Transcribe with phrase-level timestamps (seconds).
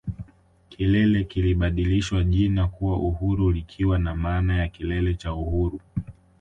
[0.69, 5.79] Kilele kilibadilishiwa jina kuwa Uhuru likiwa na maana ya Kilele cha Uhuru